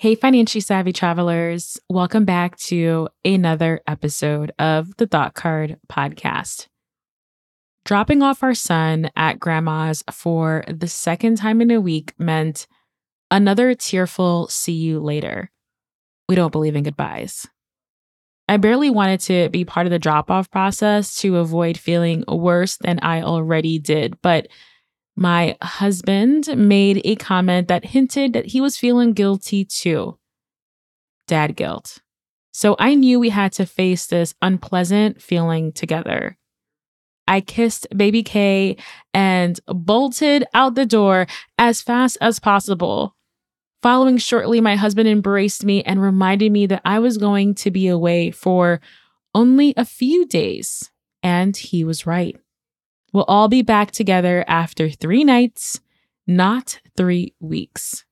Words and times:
Hey, 0.00 0.14
financially 0.14 0.60
savvy 0.60 0.92
travelers. 0.92 1.76
Welcome 1.90 2.24
back 2.24 2.56
to 2.58 3.08
another 3.24 3.80
episode 3.84 4.52
of 4.56 4.96
the 4.96 5.08
Thought 5.08 5.34
Card 5.34 5.76
podcast. 5.90 6.68
Dropping 7.84 8.22
off 8.22 8.44
our 8.44 8.54
son 8.54 9.10
at 9.16 9.40
grandma's 9.40 10.04
for 10.12 10.62
the 10.68 10.86
second 10.86 11.38
time 11.38 11.60
in 11.60 11.72
a 11.72 11.80
week 11.80 12.14
meant 12.16 12.68
another 13.32 13.74
tearful 13.74 14.46
see 14.46 14.74
you 14.74 15.00
later. 15.00 15.50
We 16.28 16.36
don't 16.36 16.52
believe 16.52 16.76
in 16.76 16.84
goodbyes. 16.84 17.48
I 18.48 18.56
barely 18.56 18.90
wanted 18.90 19.18
to 19.22 19.48
be 19.48 19.64
part 19.64 19.88
of 19.88 19.90
the 19.90 19.98
drop 19.98 20.30
off 20.30 20.48
process 20.48 21.16
to 21.22 21.38
avoid 21.38 21.76
feeling 21.76 22.22
worse 22.28 22.76
than 22.76 23.00
I 23.00 23.22
already 23.22 23.80
did, 23.80 24.22
but 24.22 24.46
my 25.18 25.56
husband 25.60 26.46
made 26.56 27.02
a 27.04 27.16
comment 27.16 27.66
that 27.66 27.86
hinted 27.86 28.34
that 28.34 28.46
he 28.46 28.60
was 28.60 28.76
feeling 28.76 29.12
guilty 29.12 29.64
too. 29.64 30.16
Dad 31.26 31.56
guilt. 31.56 31.98
So 32.52 32.76
I 32.78 32.94
knew 32.94 33.18
we 33.18 33.30
had 33.30 33.50
to 33.54 33.66
face 33.66 34.06
this 34.06 34.34
unpleasant 34.40 35.20
feeling 35.20 35.72
together. 35.72 36.38
I 37.26 37.40
kissed 37.40 37.88
baby 37.96 38.22
K 38.22 38.76
and 39.12 39.58
bolted 39.66 40.44
out 40.54 40.76
the 40.76 40.86
door 40.86 41.26
as 41.58 41.82
fast 41.82 42.16
as 42.20 42.38
possible. 42.38 43.16
Following 43.82 44.18
shortly, 44.18 44.60
my 44.60 44.76
husband 44.76 45.08
embraced 45.08 45.64
me 45.64 45.82
and 45.82 46.00
reminded 46.00 46.52
me 46.52 46.66
that 46.66 46.82
I 46.84 47.00
was 47.00 47.18
going 47.18 47.56
to 47.56 47.72
be 47.72 47.88
away 47.88 48.30
for 48.30 48.80
only 49.34 49.74
a 49.76 49.84
few 49.84 50.26
days. 50.26 50.92
And 51.24 51.56
he 51.56 51.82
was 51.82 52.06
right. 52.06 52.36
We'll 53.12 53.24
all 53.24 53.48
be 53.48 53.62
back 53.62 53.90
together 53.90 54.44
after 54.46 54.90
three 54.90 55.24
nights, 55.24 55.80
not 56.26 56.80
three 56.96 57.34
weeks. 57.40 58.04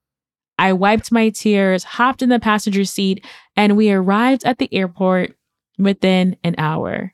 I 0.58 0.72
wiped 0.72 1.12
my 1.12 1.28
tears, 1.28 1.84
hopped 1.84 2.22
in 2.22 2.30
the 2.30 2.40
passenger 2.40 2.84
seat, 2.84 3.24
and 3.56 3.76
we 3.76 3.92
arrived 3.92 4.44
at 4.44 4.58
the 4.58 4.72
airport 4.72 5.36
within 5.78 6.36
an 6.42 6.54
hour. 6.56 7.12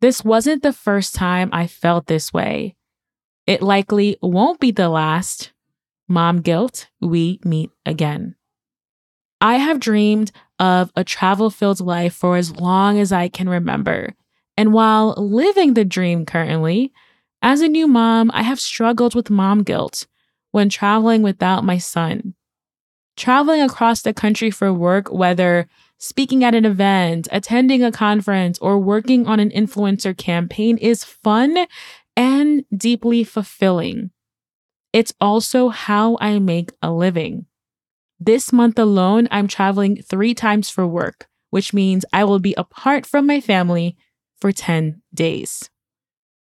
This 0.00 0.24
wasn't 0.24 0.62
the 0.62 0.72
first 0.72 1.14
time 1.14 1.50
I 1.52 1.66
felt 1.66 2.06
this 2.06 2.32
way. 2.32 2.76
It 3.46 3.62
likely 3.62 4.16
won't 4.22 4.60
be 4.60 4.70
the 4.70 4.88
last. 4.88 5.52
Mom 6.08 6.40
guilt, 6.40 6.88
we 7.00 7.40
meet 7.44 7.70
again. 7.84 8.36
I 9.40 9.56
have 9.56 9.80
dreamed 9.80 10.32
of 10.58 10.90
a 10.96 11.04
travel 11.04 11.50
filled 11.50 11.80
life 11.80 12.14
for 12.14 12.36
as 12.36 12.56
long 12.56 12.98
as 12.98 13.12
I 13.12 13.28
can 13.28 13.48
remember. 13.48 14.14
And 14.56 14.72
while 14.72 15.14
living 15.16 15.74
the 15.74 15.84
dream 15.84 16.24
currently, 16.24 16.92
as 17.42 17.60
a 17.60 17.68
new 17.68 17.86
mom, 17.86 18.30
I 18.32 18.42
have 18.42 18.58
struggled 18.58 19.14
with 19.14 19.30
mom 19.30 19.62
guilt 19.62 20.06
when 20.50 20.68
traveling 20.68 21.22
without 21.22 21.64
my 21.64 21.78
son. 21.78 22.34
Traveling 23.16 23.60
across 23.60 24.02
the 24.02 24.14
country 24.14 24.50
for 24.50 24.72
work, 24.72 25.12
whether 25.12 25.68
speaking 25.98 26.44
at 26.44 26.54
an 26.54 26.64
event, 26.64 27.28
attending 27.30 27.82
a 27.82 27.92
conference, 27.92 28.58
or 28.58 28.78
working 28.78 29.26
on 29.26 29.40
an 29.40 29.50
influencer 29.50 30.16
campaign, 30.16 30.76
is 30.78 31.04
fun 31.04 31.66
and 32.16 32.64
deeply 32.74 33.24
fulfilling. 33.24 34.10
It's 34.92 35.12
also 35.20 35.68
how 35.68 36.16
I 36.20 36.38
make 36.38 36.70
a 36.80 36.90
living. 36.90 37.46
This 38.18 38.52
month 38.52 38.78
alone, 38.78 39.28
I'm 39.30 39.46
traveling 39.46 40.02
three 40.02 40.34
times 40.34 40.70
for 40.70 40.86
work, 40.86 41.28
which 41.50 41.74
means 41.74 42.04
I 42.12 42.24
will 42.24 42.38
be 42.38 42.54
apart 42.56 43.04
from 43.04 43.26
my 43.26 43.40
family 43.40 43.96
for 44.40 44.52
10 44.52 45.02
days. 45.14 45.70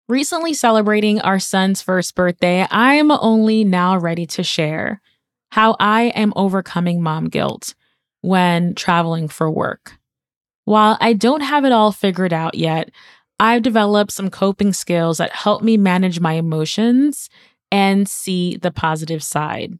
Recently 0.09 0.53
celebrating 0.53 1.19
our 1.21 1.39
son's 1.39 1.81
first 1.81 2.15
birthday, 2.15 2.65
I'm 2.71 3.11
only 3.11 3.63
now 3.63 3.97
ready 3.97 4.25
to 4.27 4.43
share 4.43 5.01
how 5.51 5.75
I 5.79 6.03
am 6.03 6.33
overcoming 6.35 7.01
mom 7.01 7.25
guilt 7.25 7.75
when 8.21 8.73
traveling 8.73 9.27
for 9.27 9.51
work. 9.51 9.97
While 10.65 10.97
I 10.99 11.13
don't 11.13 11.41
have 11.41 11.65
it 11.65 11.71
all 11.71 11.91
figured 11.91 12.33
out 12.33 12.55
yet, 12.55 12.91
I've 13.39 13.61
developed 13.61 14.11
some 14.11 14.29
coping 14.29 14.73
skills 14.73 15.17
that 15.17 15.31
help 15.33 15.61
me 15.61 15.77
manage 15.77 16.19
my 16.19 16.33
emotions 16.33 17.29
and 17.71 18.07
see 18.07 18.57
the 18.57 18.71
positive 18.71 19.23
side. 19.23 19.77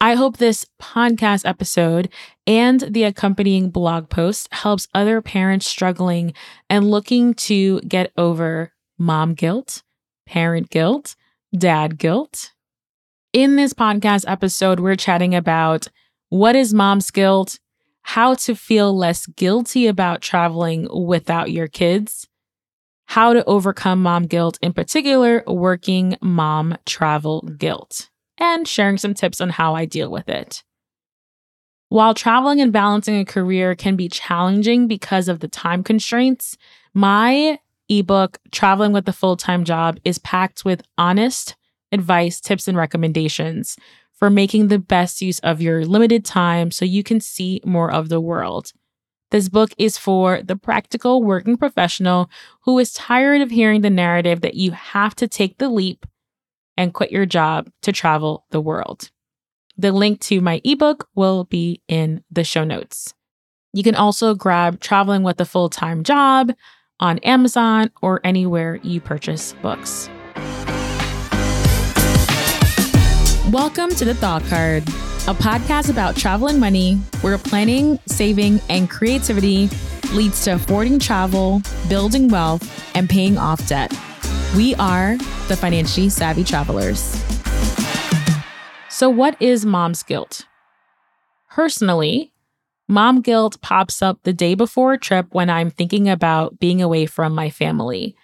I 0.00 0.14
hope 0.14 0.36
this 0.36 0.64
podcast 0.80 1.44
episode 1.44 2.08
and 2.46 2.80
the 2.82 3.02
accompanying 3.02 3.70
blog 3.70 4.08
post 4.08 4.46
helps 4.52 4.86
other 4.94 5.20
parents 5.20 5.66
struggling 5.66 6.34
and 6.70 6.88
looking 6.88 7.34
to 7.34 7.80
get 7.80 8.12
over 8.16 8.72
mom 8.96 9.34
guilt, 9.34 9.82
parent 10.24 10.70
guilt, 10.70 11.16
dad 11.52 11.98
guilt. 11.98 12.52
In 13.32 13.56
this 13.56 13.74
podcast 13.74 14.24
episode, 14.28 14.78
we're 14.78 14.94
chatting 14.94 15.34
about 15.34 15.88
what 16.28 16.54
is 16.54 16.72
mom's 16.72 17.10
guilt, 17.10 17.58
how 18.02 18.34
to 18.34 18.54
feel 18.54 18.96
less 18.96 19.26
guilty 19.26 19.88
about 19.88 20.22
traveling 20.22 20.86
without 20.92 21.50
your 21.50 21.66
kids, 21.66 22.28
how 23.06 23.32
to 23.32 23.44
overcome 23.46 24.00
mom 24.04 24.26
guilt, 24.26 24.58
in 24.62 24.72
particular, 24.72 25.42
working 25.48 26.16
mom 26.22 26.76
travel 26.86 27.40
guilt 27.40 28.10
and 28.38 28.66
sharing 28.66 28.98
some 28.98 29.14
tips 29.14 29.40
on 29.40 29.50
how 29.50 29.74
I 29.74 29.84
deal 29.84 30.10
with 30.10 30.28
it. 30.28 30.62
While 31.90 32.14
traveling 32.14 32.60
and 32.60 32.72
balancing 32.72 33.18
a 33.18 33.24
career 33.24 33.74
can 33.74 33.96
be 33.96 34.08
challenging 34.08 34.88
because 34.88 35.28
of 35.28 35.40
the 35.40 35.48
time 35.48 35.82
constraints, 35.82 36.56
my 36.92 37.58
ebook, 37.88 38.38
Traveling 38.52 38.92
with 38.92 39.08
a 39.08 39.12
Full 39.12 39.36
Time 39.36 39.64
Job, 39.64 39.98
is 40.04 40.18
packed 40.18 40.64
with 40.64 40.82
honest 40.98 41.56
advice, 41.90 42.40
tips, 42.40 42.68
and 42.68 42.76
recommendations 42.76 43.76
for 44.12 44.28
making 44.28 44.68
the 44.68 44.78
best 44.78 45.22
use 45.22 45.38
of 45.40 45.62
your 45.62 45.84
limited 45.86 46.24
time 46.24 46.70
so 46.70 46.84
you 46.84 47.02
can 47.02 47.20
see 47.20 47.60
more 47.64 47.90
of 47.90 48.08
the 48.08 48.20
world. 48.20 48.72
This 49.30 49.48
book 49.48 49.70
is 49.78 49.96
for 49.96 50.42
the 50.42 50.56
practical 50.56 51.22
working 51.22 51.56
professional 51.56 52.30
who 52.62 52.78
is 52.78 52.92
tired 52.92 53.40
of 53.40 53.50
hearing 53.50 53.82
the 53.82 53.90
narrative 53.90 54.40
that 54.40 54.54
you 54.54 54.72
have 54.72 55.14
to 55.16 55.28
take 55.28 55.58
the 55.58 55.68
leap 55.68 56.04
and 56.78 56.94
quit 56.94 57.10
your 57.10 57.26
job 57.26 57.68
to 57.82 57.92
travel 57.92 58.46
the 58.50 58.60
world. 58.60 59.10
The 59.76 59.92
link 59.92 60.20
to 60.22 60.40
my 60.40 60.62
ebook 60.64 61.08
will 61.14 61.44
be 61.44 61.82
in 61.88 62.22
the 62.30 62.44
show 62.44 62.64
notes. 62.64 63.14
You 63.72 63.82
can 63.82 63.96
also 63.96 64.34
grab 64.34 64.80
Traveling 64.80 65.24
with 65.24 65.40
a 65.40 65.44
Full 65.44 65.68
Time 65.68 66.04
Job 66.04 66.52
on 67.00 67.18
Amazon 67.18 67.90
or 68.00 68.20
anywhere 68.24 68.76
you 68.76 69.00
purchase 69.00 69.54
books. 69.60 70.08
Welcome 73.50 73.90
to 73.90 74.04
the 74.04 74.14
Thought 74.14 74.44
Card, 74.44 74.84
a 74.84 75.34
podcast 75.34 75.90
about 75.90 76.16
travel 76.16 76.48
and 76.48 76.60
money 76.60 76.94
where 77.22 77.38
planning, 77.38 77.98
saving, 78.06 78.60
and 78.68 78.88
creativity 78.88 79.68
leads 80.12 80.44
to 80.44 80.52
affording 80.54 80.98
travel, 80.98 81.60
building 81.88 82.28
wealth, 82.28 82.94
and 82.94 83.10
paying 83.10 83.36
off 83.36 83.66
debt. 83.66 83.92
We 84.56 84.74
are 84.76 85.16
the 85.48 85.56
financially 85.56 86.08
savvy 86.08 86.42
travelers. 86.42 87.22
So, 88.88 89.10
what 89.10 89.40
is 89.40 89.66
mom's 89.66 90.02
guilt? 90.02 90.46
Personally, 91.50 92.32
mom 92.88 93.20
guilt 93.20 93.60
pops 93.60 94.00
up 94.00 94.20
the 94.22 94.32
day 94.32 94.54
before 94.54 94.94
a 94.94 94.98
trip 94.98 95.26
when 95.32 95.50
I'm 95.50 95.70
thinking 95.70 96.08
about 96.08 96.58
being 96.58 96.80
away 96.80 97.06
from 97.06 97.34
my 97.34 97.50
family, 97.50 98.16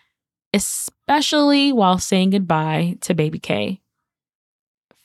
especially 0.52 1.72
while 1.72 1.98
saying 1.98 2.30
goodbye 2.30 2.96
to 3.02 3.14
baby 3.14 3.38
K. 3.38 3.80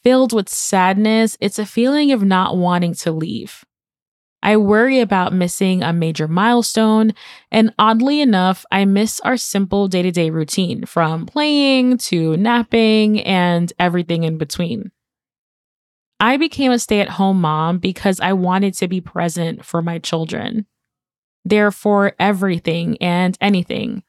Filled 0.03 0.31
with 0.31 0.47
sadness, 0.47 1.37
it's 1.41 1.59
a 1.59 1.65
feeling 1.65 2.11
of 2.11 2.23
not 2.23 2.55
wanting 2.55 2.93
to 2.95 3.11
leave. 3.11 3.65
I 4.41 4.55
worry 4.57 4.99
about 4.99 5.33
missing 5.33 5.83
a 5.83 5.91
major 5.91 6.27
milestone, 6.27 7.13
and 7.51 7.73
oddly 7.77 8.21
enough, 8.21 8.65
I 8.71 8.85
miss 8.85 9.19
our 9.21 9.35
simple 9.35 9.87
day 9.87 10.01
to 10.01 10.11
day 10.11 10.29
routine 10.29 10.85
from 10.85 11.25
playing 11.25 11.97
to 12.09 12.37
napping 12.37 13.19
and 13.21 13.71
everything 13.79 14.23
in 14.23 14.37
between. 14.37 14.91
I 16.21 16.37
became 16.37 16.71
a 16.71 16.79
stay 16.79 16.99
at 16.99 17.09
home 17.09 17.41
mom 17.41 17.79
because 17.79 18.19
I 18.19 18.33
wanted 18.33 18.73
to 18.75 18.87
be 18.87 19.01
present 19.01 19.65
for 19.65 19.81
my 19.81 19.99
children. 19.99 20.65
Therefore, 21.45 22.13
everything 22.19 22.97
and 23.01 23.37
anything. 23.39 24.03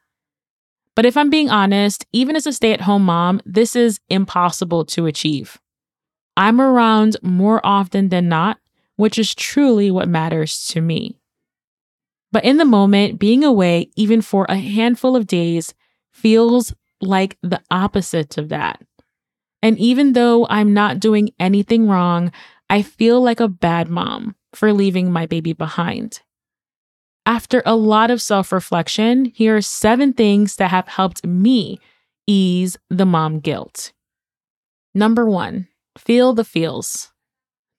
But 0.95 1.05
if 1.05 1.15
I'm 1.15 1.29
being 1.29 1.49
honest, 1.49 2.05
even 2.11 2.35
as 2.35 2.45
a 2.45 2.53
stay 2.53 2.73
at 2.73 2.81
home 2.81 3.03
mom, 3.03 3.41
this 3.45 3.75
is 3.75 3.99
impossible 4.09 4.85
to 4.85 5.05
achieve. 5.05 5.57
I'm 6.35 6.59
around 6.59 7.17
more 7.21 7.61
often 7.65 8.09
than 8.09 8.27
not 8.27 8.59
which 9.01 9.17
is 9.17 9.33
truly 9.33 9.89
what 9.89 10.07
matters 10.07 10.67
to 10.67 10.79
me. 10.79 11.17
But 12.31 12.45
in 12.45 12.57
the 12.57 12.65
moment, 12.65 13.17
being 13.17 13.43
away, 13.43 13.89
even 13.95 14.21
for 14.21 14.45
a 14.47 14.57
handful 14.57 15.15
of 15.15 15.25
days, 15.25 15.73
feels 16.11 16.71
like 17.01 17.35
the 17.41 17.63
opposite 17.71 18.37
of 18.37 18.49
that. 18.49 18.79
And 19.63 19.75
even 19.79 20.13
though 20.13 20.45
I'm 20.51 20.75
not 20.75 20.99
doing 20.99 21.31
anything 21.39 21.87
wrong, 21.87 22.31
I 22.69 22.83
feel 22.83 23.19
like 23.19 23.39
a 23.39 23.47
bad 23.47 23.89
mom 23.89 24.35
for 24.53 24.71
leaving 24.71 25.11
my 25.11 25.25
baby 25.25 25.53
behind. 25.53 26.21
After 27.25 27.63
a 27.65 27.75
lot 27.75 28.11
of 28.11 28.21
self 28.21 28.51
reflection, 28.51 29.25
here 29.25 29.57
are 29.57 29.61
seven 29.63 30.13
things 30.13 30.57
that 30.57 30.69
have 30.69 30.87
helped 30.87 31.25
me 31.25 31.79
ease 32.27 32.77
the 32.91 33.07
mom 33.07 33.39
guilt. 33.39 33.93
Number 34.93 35.25
one, 35.25 35.69
feel 35.97 36.33
the 36.33 36.45
feels. 36.45 37.10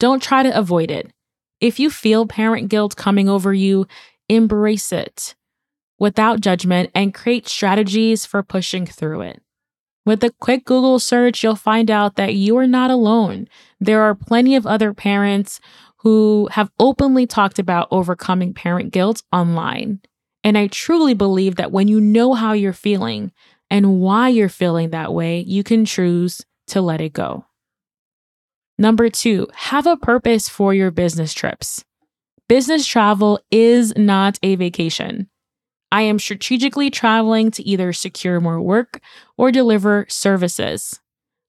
Don't 0.02 0.20
try 0.20 0.42
to 0.42 0.58
avoid 0.58 0.90
it. 0.90 1.12
If 1.60 1.78
you 1.78 1.88
feel 1.88 2.26
parent 2.26 2.68
guilt 2.68 2.96
coming 2.96 3.28
over 3.28 3.54
you, 3.54 3.86
embrace 4.28 4.90
it 4.90 5.36
without 5.96 6.40
judgment 6.40 6.90
and 6.92 7.14
create 7.14 7.46
strategies 7.46 8.26
for 8.26 8.42
pushing 8.42 8.84
through 8.84 9.20
it. 9.20 9.40
With 10.04 10.24
a 10.24 10.34
quick 10.40 10.64
Google 10.64 10.98
search, 10.98 11.44
you'll 11.44 11.54
find 11.54 11.88
out 11.88 12.16
that 12.16 12.34
you 12.34 12.56
are 12.56 12.66
not 12.66 12.90
alone. 12.90 13.46
There 13.78 14.02
are 14.02 14.16
plenty 14.16 14.56
of 14.56 14.66
other 14.66 14.92
parents 14.92 15.60
who 15.98 16.48
have 16.50 16.72
openly 16.80 17.24
talked 17.24 17.60
about 17.60 17.86
overcoming 17.92 18.54
parent 18.54 18.92
guilt 18.92 19.22
online. 19.32 20.00
And 20.42 20.58
I 20.58 20.66
truly 20.66 21.14
believe 21.14 21.54
that 21.54 21.70
when 21.70 21.86
you 21.86 22.00
know 22.00 22.34
how 22.34 22.54
you're 22.54 22.72
feeling 22.72 23.30
and 23.70 24.00
why 24.00 24.30
you're 24.30 24.48
feeling 24.48 24.90
that 24.90 25.14
way, 25.14 25.38
you 25.38 25.62
can 25.62 25.84
choose 25.84 26.44
to 26.66 26.80
let 26.80 27.00
it 27.00 27.12
go. 27.12 27.44
Number 28.78 29.08
two, 29.08 29.48
have 29.54 29.86
a 29.86 29.96
purpose 29.96 30.48
for 30.48 30.74
your 30.74 30.90
business 30.90 31.34
trips. 31.34 31.84
Business 32.48 32.86
travel 32.86 33.40
is 33.50 33.94
not 33.96 34.38
a 34.42 34.56
vacation. 34.56 35.28
I 35.90 36.02
am 36.02 36.18
strategically 36.18 36.90
traveling 36.90 37.50
to 37.52 37.62
either 37.62 37.92
secure 37.92 38.40
more 38.40 38.60
work 38.60 39.00
or 39.36 39.52
deliver 39.52 40.06
services. 40.08 41.00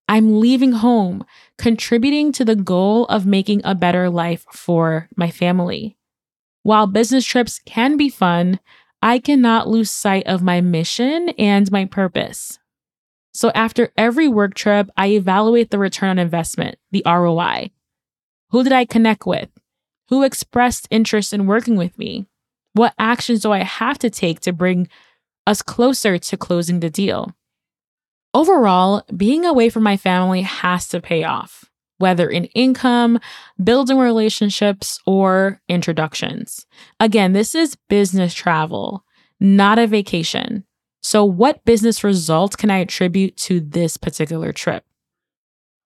I'm 0.09 0.39
leaving 0.39 0.73
home, 0.73 1.25
contributing 1.57 2.33
to 2.33 2.45
the 2.45 2.57
goal 2.57 3.05
of 3.05 3.25
making 3.25 3.61
a 3.63 3.73
better 3.73 4.09
life 4.09 4.45
for 4.51 5.07
my 5.15 5.31
family. 5.31 5.97
While 6.63 6.87
business 6.87 7.25
trips 7.25 7.59
can 7.65 7.95
be 7.95 8.09
fun, 8.09 8.59
I 9.01 9.19
cannot 9.19 9.67
lose 9.67 9.91
sight 9.91 10.27
of 10.27 10.43
my 10.43 10.61
mission 10.61 11.29
and 11.37 11.71
my 11.71 11.85
purpose. 11.85 12.59
So 13.33 13.51
after 13.55 13.91
every 13.97 14.27
work 14.27 14.53
trip, 14.53 14.89
I 14.95 15.07
evaluate 15.07 15.71
the 15.71 15.79
return 15.79 16.09
on 16.09 16.19
investment, 16.19 16.77
the 16.91 17.03
ROI. 17.05 17.71
Who 18.51 18.63
did 18.63 18.73
I 18.73 18.85
connect 18.85 19.25
with? 19.25 19.49
Who 20.09 20.23
expressed 20.23 20.87
interest 20.91 21.33
in 21.33 21.47
working 21.47 21.75
with 21.75 21.97
me? 21.97 22.27
What 22.73 22.93
actions 22.99 23.41
do 23.41 23.51
I 23.51 23.63
have 23.63 23.97
to 23.99 24.09
take 24.09 24.39
to 24.41 24.53
bring 24.53 24.87
us 25.47 25.61
closer 25.61 26.17
to 26.17 26.37
closing 26.37 26.79
the 26.79 26.89
deal? 26.89 27.35
Overall, 28.33 29.03
being 29.15 29.45
away 29.45 29.69
from 29.69 29.83
my 29.83 29.97
family 29.97 30.41
has 30.41 30.87
to 30.89 31.01
pay 31.01 31.23
off, 31.23 31.65
whether 31.97 32.29
in 32.29 32.45
income, 32.45 33.19
building 33.63 33.97
relationships, 33.97 34.99
or 35.05 35.61
introductions. 35.67 36.65
Again, 36.99 37.33
this 37.33 37.53
is 37.53 37.77
business 37.89 38.33
travel, 38.33 39.05
not 39.39 39.79
a 39.79 39.87
vacation. 39.87 40.65
So, 41.03 41.25
what 41.25 41.63
business 41.65 42.03
results 42.03 42.55
can 42.55 42.71
I 42.71 42.77
attribute 42.77 43.35
to 43.37 43.59
this 43.59 43.97
particular 43.97 44.53
trip? 44.53 44.85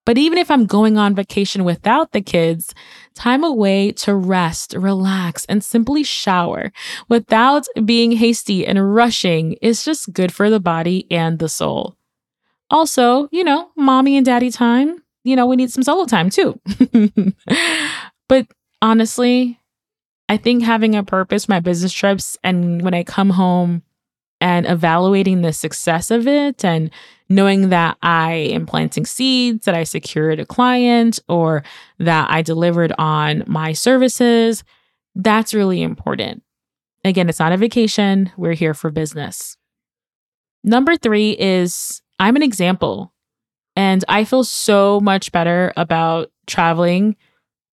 But 0.05 0.17
even 0.17 0.37
if 0.37 0.49
I'm 0.49 0.67
going 0.67 0.97
on 0.97 1.15
vacation 1.15 1.65
without 1.65 2.13
the 2.13 2.21
kids, 2.21 2.73
time 3.13 3.43
away 3.43 3.91
to 3.93 4.15
rest, 4.15 4.73
relax, 4.73 5.43
and 5.49 5.61
simply 5.61 6.03
shower 6.03 6.71
without 7.09 7.67
being 7.83 8.13
hasty 8.13 8.65
and 8.65 8.95
rushing 8.95 9.53
is 9.53 9.83
just 9.83 10.13
good 10.13 10.31
for 10.31 10.49
the 10.49 10.61
body 10.61 11.07
and 11.11 11.39
the 11.39 11.49
soul. 11.49 11.97
Also, 12.69 13.27
you 13.33 13.43
know, 13.43 13.71
mommy 13.75 14.15
and 14.15 14.25
daddy 14.25 14.49
time, 14.49 15.03
you 15.25 15.35
know, 15.35 15.45
we 15.45 15.57
need 15.57 15.71
some 15.71 15.83
solo 15.83 16.05
time 16.05 16.29
too. 16.29 16.57
but 18.29 18.47
honestly, 18.81 19.59
I 20.29 20.37
think 20.37 20.63
having 20.63 20.95
a 20.95 21.03
purpose, 21.03 21.49
my 21.49 21.59
business 21.59 21.91
trips, 21.91 22.37
and 22.45 22.81
when 22.81 22.93
I 22.93 23.03
come 23.03 23.31
home 23.31 23.83
and 24.39 24.65
evaluating 24.65 25.41
the 25.41 25.53
success 25.53 26.11
of 26.11 26.27
it 26.27 26.63
and 26.63 26.91
knowing 27.29 27.69
that 27.69 27.97
I 28.01 28.33
am 28.33 28.65
planting 28.65 29.05
seeds, 29.05 29.65
that 29.65 29.75
I 29.75 29.83
secured 29.83 30.39
a 30.39 30.45
client, 30.45 31.19
or 31.27 31.63
that 31.99 32.29
I 32.29 32.41
delivered 32.41 32.93
on 32.97 33.43
my 33.47 33.73
services, 33.73 34.63
that's 35.15 35.53
really 35.53 35.81
important. 35.81 36.43
Again, 37.03 37.29
it's 37.29 37.39
not 37.39 37.51
a 37.51 37.57
vacation, 37.57 38.31
we're 38.37 38.53
here 38.53 38.73
for 38.73 38.91
business. 38.91 39.57
Number 40.63 40.95
three 40.95 41.31
is 41.31 42.01
I'm 42.19 42.35
an 42.35 42.43
example, 42.43 43.13
and 43.75 44.03
I 44.07 44.23
feel 44.23 44.43
so 44.43 44.99
much 44.99 45.31
better 45.31 45.73
about 45.77 46.31
traveling 46.45 47.15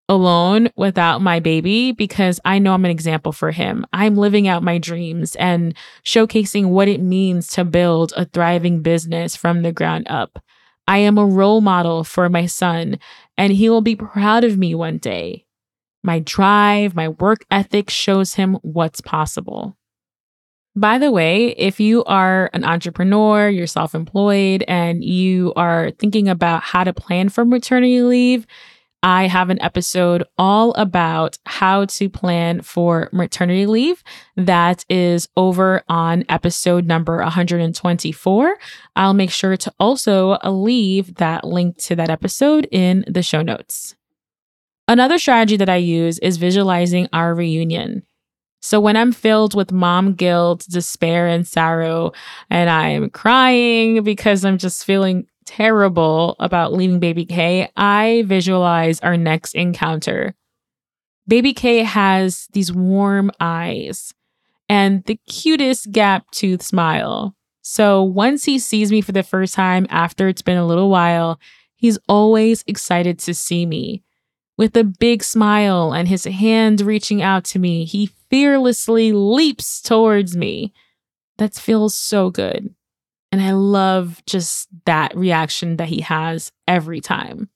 alone 0.08 0.68
without 0.76 1.22
my 1.22 1.40
baby 1.40 1.92
because 1.92 2.40
I 2.44 2.58
know 2.58 2.74
I'm 2.74 2.84
an 2.84 2.90
example 2.90 3.32
for 3.32 3.50
him. 3.50 3.86
I'm 3.92 4.16
living 4.16 4.46
out 4.48 4.62
my 4.62 4.78
dreams 4.78 5.34
and 5.36 5.74
showcasing 6.04 6.68
what 6.68 6.88
it 6.88 7.00
means 7.00 7.48
to 7.48 7.64
build 7.64 8.12
a 8.16 8.26
thriving 8.26 8.82
business 8.82 9.34
from 9.34 9.62
the 9.62 9.72
ground 9.72 10.06
up. 10.08 10.42
I 10.86 10.98
am 10.98 11.16
a 11.16 11.24
role 11.24 11.62
model 11.62 12.04
for 12.04 12.28
my 12.28 12.46
son, 12.46 12.98
and 13.38 13.52
he 13.52 13.70
will 13.70 13.80
be 13.80 13.96
proud 13.96 14.44
of 14.44 14.58
me 14.58 14.74
one 14.74 14.98
day. 14.98 15.46
My 16.02 16.18
drive, 16.18 16.94
my 16.94 17.08
work 17.08 17.46
ethic 17.50 17.88
shows 17.88 18.34
him 18.34 18.58
what's 18.60 19.00
possible. 19.00 19.76
By 20.76 20.98
the 20.98 21.10
way, 21.10 21.50
if 21.50 21.80
you 21.80 22.04
are 22.04 22.50
an 22.52 22.64
entrepreneur, 22.64 23.48
you're 23.48 23.66
self 23.66 23.94
employed, 23.94 24.64
and 24.68 25.02
you 25.02 25.54
are 25.56 25.92
thinking 25.92 26.28
about 26.28 26.62
how 26.62 26.84
to 26.84 26.92
plan 26.92 27.30
for 27.30 27.44
maternity 27.44 28.02
leave, 28.02 28.46
I 29.04 29.26
have 29.26 29.50
an 29.50 29.60
episode 29.60 30.24
all 30.38 30.72
about 30.72 31.36
how 31.44 31.84
to 31.84 32.08
plan 32.08 32.62
for 32.62 33.10
maternity 33.12 33.66
leave. 33.66 34.02
That 34.34 34.86
is 34.88 35.28
over 35.36 35.82
on 35.90 36.24
episode 36.30 36.86
number 36.86 37.18
124. 37.18 38.56
I'll 38.96 39.12
make 39.12 39.30
sure 39.30 39.58
to 39.58 39.72
also 39.78 40.38
leave 40.42 41.16
that 41.16 41.44
link 41.44 41.76
to 41.82 41.96
that 41.96 42.08
episode 42.08 42.66
in 42.72 43.04
the 43.06 43.22
show 43.22 43.42
notes. 43.42 43.94
Another 44.88 45.18
strategy 45.18 45.58
that 45.58 45.68
I 45.68 45.76
use 45.76 46.18
is 46.20 46.38
visualizing 46.38 47.06
our 47.12 47.34
reunion. 47.34 48.04
So 48.62 48.80
when 48.80 48.96
I'm 48.96 49.12
filled 49.12 49.54
with 49.54 49.70
mom 49.70 50.14
guilt, 50.14 50.64
despair, 50.70 51.26
and 51.26 51.46
sorrow, 51.46 52.12
and 52.48 52.70
I'm 52.70 53.10
crying 53.10 54.02
because 54.02 54.46
I'm 54.46 54.56
just 54.56 54.86
feeling 54.86 55.26
terrible 55.44 56.36
about 56.40 56.72
leaving 56.72 57.00
Baby 57.00 57.24
K, 57.26 57.70
I 57.76 58.24
visualize 58.26 59.00
our 59.00 59.16
next 59.16 59.54
encounter. 59.54 60.34
Baby 61.26 61.54
K 61.54 61.78
has 61.78 62.48
these 62.52 62.72
warm 62.72 63.30
eyes 63.40 64.12
and 64.68 65.04
the 65.04 65.16
cutest 65.26 65.92
gap 65.92 66.30
tooth 66.30 66.62
smile. 66.62 67.34
So 67.62 68.02
once 68.02 68.44
he 68.44 68.58
sees 68.58 68.92
me 68.92 69.00
for 69.00 69.12
the 69.12 69.22
first 69.22 69.54
time 69.54 69.86
after 69.88 70.28
it's 70.28 70.42
been 70.42 70.58
a 70.58 70.66
little 70.66 70.90
while, 70.90 71.40
he's 71.74 71.98
always 72.08 72.62
excited 72.66 73.18
to 73.20 73.34
see 73.34 73.64
me. 73.64 74.02
With 74.56 74.76
a 74.76 74.84
big 74.84 75.24
smile 75.24 75.92
and 75.92 76.06
his 76.06 76.24
hand 76.24 76.80
reaching 76.80 77.22
out 77.22 77.44
to 77.46 77.58
me, 77.58 77.84
he 77.84 78.10
fearlessly 78.30 79.12
leaps 79.12 79.80
towards 79.80 80.36
me. 80.36 80.72
That 81.38 81.54
feels 81.54 81.96
so 81.96 82.30
good. 82.30 82.74
And 83.34 83.42
I 83.42 83.50
love 83.50 84.22
just 84.26 84.68
that 84.84 85.12
reaction 85.16 85.78
that 85.78 85.88
he 85.88 86.02
has 86.02 86.52
every 86.68 87.00
time. 87.00 87.48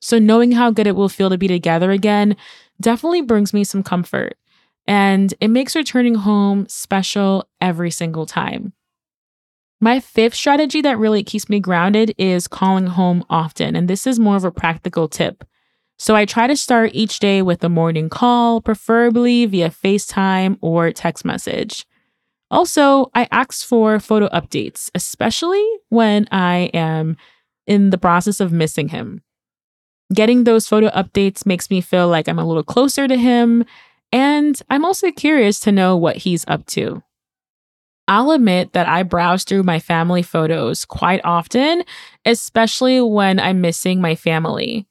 So, 0.00 0.18
knowing 0.18 0.52
how 0.52 0.70
good 0.70 0.86
it 0.86 0.96
will 0.96 1.10
feel 1.10 1.28
to 1.28 1.36
be 1.36 1.48
together 1.48 1.90
again 1.90 2.34
definitely 2.80 3.20
brings 3.20 3.52
me 3.52 3.62
some 3.62 3.82
comfort. 3.82 4.38
And 4.86 5.34
it 5.38 5.48
makes 5.48 5.76
returning 5.76 6.14
home 6.14 6.66
special 6.66 7.46
every 7.60 7.90
single 7.90 8.24
time. 8.24 8.72
My 9.82 10.00
fifth 10.00 10.34
strategy 10.34 10.80
that 10.80 10.96
really 10.96 11.22
keeps 11.22 11.50
me 11.50 11.60
grounded 11.60 12.14
is 12.16 12.48
calling 12.48 12.86
home 12.86 13.22
often. 13.28 13.76
And 13.76 13.88
this 13.88 14.06
is 14.06 14.18
more 14.18 14.36
of 14.36 14.44
a 14.44 14.50
practical 14.50 15.08
tip. 15.08 15.44
So 15.98 16.16
I 16.16 16.24
try 16.24 16.46
to 16.46 16.56
start 16.56 16.92
each 16.94 17.18
day 17.18 17.42
with 17.42 17.62
a 17.62 17.68
morning 17.68 18.08
call, 18.08 18.62
preferably 18.62 19.44
via 19.44 19.68
FaceTime 19.68 20.56
or 20.62 20.90
text 20.90 21.26
message. 21.26 21.84
Also, 22.52 23.10
I 23.14 23.26
ask 23.32 23.66
for 23.66 23.98
photo 23.98 24.28
updates, 24.28 24.90
especially 24.94 25.66
when 25.88 26.28
I 26.30 26.70
am 26.74 27.16
in 27.66 27.88
the 27.90 27.98
process 27.98 28.40
of 28.40 28.52
missing 28.52 28.88
him. 28.88 29.22
Getting 30.12 30.44
those 30.44 30.68
photo 30.68 30.90
updates 30.90 31.46
makes 31.46 31.70
me 31.70 31.80
feel 31.80 32.08
like 32.08 32.28
I'm 32.28 32.38
a 32.38 32.46
little 32.46 32.62
closer 32.62 33.08
to 33.08 33.16
him, 33.16 33.64
and 34.12 34.60
I'm 34.68 34.84
also 34.84 35.10
curious 35.10 35.58
to 35.60 35.72
know 35.72 35.96
what 35.96 36.18
he's 36.18 36.44
up 36.46 36.66
to. 36.66 37.02
I'll 38.06 38.32
admit 38.32 38.74
that 38.74 38.86
I 38.86 39.04
browse 39.04 39.44
through 39.44 39.62
my 39.62 39.78
family 39.78 40.22
photos 40.22 40.84
quite 40.84 41.22
often, 41.24 41.84
especially 42.26 43.00
when 43.00 43.40
I'm 43.40 43.62
missing 43.62 44.02
my 44.02 44.14
family. 44.14 44.86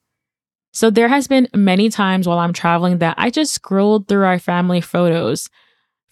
So 0.72 0.90
there 0.90 1.08
has 1.08 1.28
been 1.28 1.46
many 1.54 1.90
times 1.90 2.26
while 2.26 2.38
I'm 2.38 2.54
traveling 2.54 2.98
that 2.98 3.14
I 3.18 3.30
just 3.30 3.54
scrolled 3.54 4.08
through 4.08 4.24
our 4.24 4.40
family 4.40 4.80
photos 4.80 5.48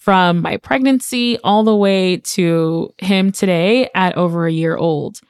from 0.01 0.41
my 0.41 0.57
pregnancy 0.57 1.39
all 1.45 1.63
the 1.63 1.77
way 1.77 2.17
to 2.17 2.91
him 2.99 3.31
today 3.31 3.91
at 3.95 4.17
over 4.17 4.47
a 4.47 4.53
year 4.53 4.75
old. 4.75 5.21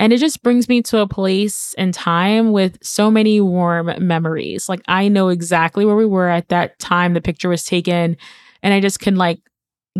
And 0.00 0.12
it 0.12 0.18
just 0.18 0.42
brings 0.42 0.68
me 0.68 0.82
to 0.82 0.98
a 0.98 1.06
place 1.06 1.74
and 1.78 1.94
time 1.94 2.50
with 2.50 2.76
so 2.82 3.08
many 3.08 3.40
warm 3.40 3.92
memories. 4.00 4.68
Like 4.68 4.82
I 4.88 5.06
know 5.06 5.28
exactly 5.28 5.84
where 5.84 5.94
we 5.94 6.06
were 6.06 6.28
at 6.28 6.48
that 6.48 6.76
time 6.80 7.14
the 7.14 7.20
picture 7.20 7.48
was 7.48 7.64
taken, 7.64 8.16
and 8.64 8.74
I 8.74 8.80
just 8.80 8.98
can 8.98 9.14
like 9.14 9.40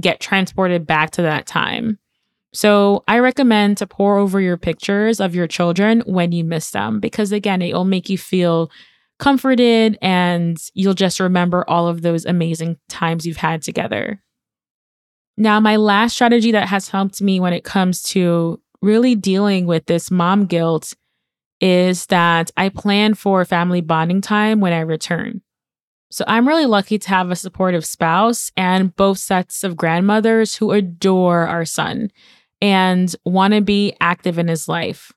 get 0.00 0.19
transported 0.19 0.87
back 0.87 1.12
to 1.12 1.23
that 1.23 1.47
time. 1.47 1.99
So 2.52 3.05
I 3.07 3.21
recommend 3.21 3.79
to 3.79 3.87
pour 3.87 4.17
over 4.17 4.40
your 4.40 4.57
pictures 4.57 5.21
of 5.21 5.37
your 5.37 5.47
children 5.47 6.02
when 6.05 6.33
you 6.33 6.43
miss 6.43 6.73
them 6.73 6.99
because 6.99 7.31
again, 7.31 7.62
it 7.62 7.75
will 7.75 7.85
make 7.85 8.09
you 8.09 8.19
feel 8.19 8.73
comforted 9.20 9.96
and 10.02 10.58
you'll 10.74 10.94
just 10.94 11.20
remember 11.20 11.64
all 11.68 11.86
of 11.86 12.02
those 12.02 12.24
amazing 12.24 12.78
times 12.88 13.24
you've 13.24 13.36
had 13.36 13.62
together. 13.62 14.20
Now, 15.36 15.60
my 15.60 15.76
last 15.76 16.14
strategy 16.14 16.50
that 16.52 16.68
has 16.68 16.88
helped 16.88 17.22
me 17.22 17.38
when 17.38 17.52
it 17.52 17.62
comes 17.62 18.02
to 18.04 18.60
really 18.82 19.14
dealing 19.14 19.66
with 19.66 19.86
this 19.86 20.10
mom 20.10 20.46
guilt 20.46 20.94
is 21.60 22.06
that 22.06 22.50
I 22.56 22.70
plan 22.70 23.14
for 23.14 23.44
family 23.44 23.80
bonding 23.80 24.22
time 24.22 24.60
when 24.60 24.72
I 24.72 24.80
return. 24.80 25.42
So 26.10 26.24
I'm 26.26 26.48
really 26.48 26.66
lucky 26.66 26.98
to 26.98 27.08
have 27.10 27.30
a 27.30 27.36
supportive 27.36 27.84
spouse 27.84 28.50
and 28.56 28.96
both 28.96 29.18
sets 29.18 29.62
of 29.62 29.76
grandmothers 29.76 30.56
who 30.56 30.72
adore 30.72 31.46
our 31.46 31.64
son 31.64 32.10
and 32.60 33.14
want 33.24 33.54
to 33.54 33.60
be 33.60 33.94
active 34.00 34.38
in 34.38 34.48
his 34.48 34.68
life. 34.68 35.12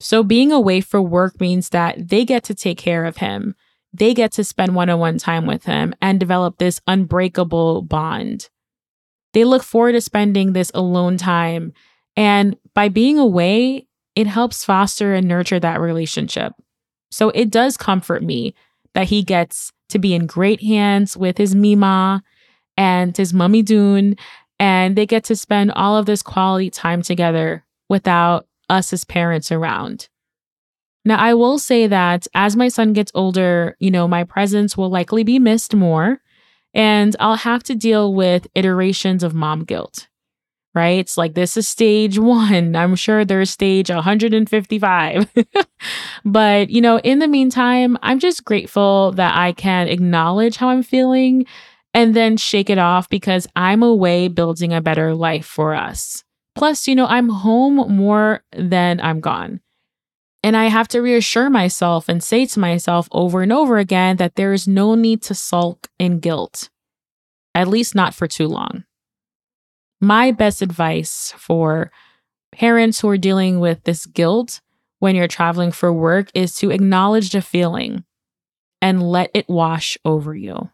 So 0.00 0.22
being 0.22 0.52
away 0.52 0.80
for 0.80 1.00
work 1.00 1.40
means 1.40 1.70
that 1.70 2.08
they 2.08 2.24
get 2.24 2.44
to 2.44 2.54
take 2.54 2.78
care 2.78 3.04
of 3.04 3.18
him. 3.18 3.54
They 3.92 4.12
get 4.12 4.32
to 4.32 4.44
spend 4.44 4.74
one 4.74 4.90
on 4.90 4.98
one 4.98 5.18
time 5.18 5.46
with 5.46 5.64
him 5.64 5.94
and 6.02 6.20
develop 6.20 6.58
this 6.58 6.80
unbreakable 6.86 7.82
bond. 7.82 8.50
They 9.32 9.44
look 9.44 9.62
forward 9.62 9.92
to 9.92 10.00
spending 10.00 10.52
this 10.52 10.70
alone 10.74 11.16
time. 11.16 11.72
And 12.14 12.56
by 12.74 12.88
being 12.88 13.18
away, 13.18 13.86
it 14.14 14.26
helps 14.26 14.64
foster 14.64 15.14
and 15.14 15.28
nurture 15.28 15.60
that 15.60 15.80
relationship. 15.80 16.52
So 17.10 17.30
it 17.30 17.50
does 17.50 17.76
comfort 17.76 18.22
me 18.22 18.54
that 18.94 19.08
he 19.08 19.22
gets 19.22 19.72
to 19.90 19.98
be 19.98 20.14
in 20.14 20.26
great 20.26 20.62
hands 20.62 21.16
with 21.16 21.38
his 21.38 21.54
Mima 21.54 22.22
and 22.76 23.16
his 23.16 23.32
mummy 23.32 23.62
Dune, 23.62 24.16
and 24.58 24.96
they 24.96 25.06
get 25.06 25.24
to 25.24 25.36
spend 25.36 25.72
all 25.72 25.96
of 25.96 26.06
this 26.06 26.22
quality 26.22 26.70
time 26.70 27.02
together 27.02 27.64
without 27.88 28.46
us 28.68 28.92
as 28.92 29.04
parents 29.04 29.50
around. 29.52 30.08
Now, 31.04 31.18
I 31.18 31.34
will 31.34 31.58
say 31.58 31.86
that 31.86 32.26
as 32.34 32.56
my 32.56 32.66
son 32.66 32.92
gets 32.92 33.12
older, 33.14 33.76
you 33.78 33.92
know, 33.92 34.08
my 34.08 34.24
presence 34.24 34.76
will 34.76 34.90
likely 34.90 35.22
be 35.22 35.38
missed 35.38 35.72
more, 35.72 36.20
and 36.74 37.14
I'll 37.20 37.36
have 37.36 37.62
to 37.64 37.76
deal 37.76 38.12
with 38.12 38.48
iterations 38.56 39.22
of 39.22 39.32
mom 39.32 39.62
guilt, 39.62 40.08
right? 40.74 40.98
It's 40.98 41.16
like 41.16 41.34
this 41.34 41.56
is 41.56 41.68
stage 41.68 42.18
one. 42.18 42.74
I'm 42.74 42.96
sure 42.96 43.24
there's 43.24 43.50
stage 43.50 43.88
155. 43.88 45.32
but, 46.24 46.70
you 46.70 46.80
know, 46.80 46.98
in 46.98 47.20
the 47.20 47.28
meantime, 47.28 47.96
I'm 48.02 48.18
just 48.18 48.44
grateful 48.44 49.12
that 49.12 49.36
I 49.36 49.52
can 49.52 49.86
acknowledge 49.86 50.56
how 50.56 50.70
I'm 50.70 50.82
feeling 50.82 51.46
and 51.94 52.14
then 52.14 52.36
shake 52.36 52.68
it 52.68 52.78
off 52.78 53.08
because 53.08 53.46
I'm 53.56 53.82
away 53.82 54.28
building 54.28 54.74
a 54.74 54.82
better 54.82 55.14
life 55.14 55.46
for 55.46 55.74
us. 55.74 56.24
Plus, 56.56 56.88
you 56.88 56.94
know, 56.94 57.06
I'm 57.06 57.28
home 57.28 57.76
more 57.94 58.42
than 58.52 58.98
I'm 59.00 59.20
gone. 59.20 59.60
And 60.42 60.56
I 60.56 60.66
have 60.66 60.88
to 60.88 61.02
reassure 61.02 61.50
myself 61.50 62.08
and 62.08 62.22
say 62.22 62.46
to 62.46 62.60
myself 62.60 63.08
over 63.12 63.42
and 63.42 63.52
over 63.52 63.78
again 63.78 64.16
that 64.16 64.36
there 64.36 64.52
is 64.52 64.66
no 64.66 64.94
need 64.94 65.20
to 65.22 65.34
sulk 65.34 65.88
in 65.98 66.18
guilt, 66.18 66.70
at 67.54 67.68
least 67.68 67.94
not 67.94 68.14
for 68.14 68.26
too 68.26 68.48
long. 68.48 68.84
My 70.00 70.30
best 70.30 70.62
advice 70.62 71.34
for 71.36 71.90
parents 72.52 73.00
who 73.00 73.08
are 73.08 73.18
dealing 73.18 73.60
with 73.60 73.84
this 73.84 74.06
guilt 74.06 74.60
when 74.98 75.14
you're 75.14 75.28
traveling 75.28 75.72
for 75.72 75.92
work 75.92 76.30
is 76.32 76.54
to 76.56 76.70
acknowledge 76.70 77.30
the 77.30 77.42
feeling 77.42 78.04
and 78.80 79.02
let 79.02 79.30
it 79.34 79.48
wash 79.48 79.98
over 80.04 80.34
you. 80.34 80.70